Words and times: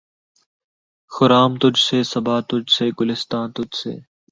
خرام 1.11 1.51
تجھ 1.57 1.79
سے‘ 1.79 2.03
صبا 2.03 2.37
تجھ 2.41 2.71
سے‘ 2.73 2.85
گلستاں 2.99 3.47
تجھ 3.55 3.75
سے 3.75 3.93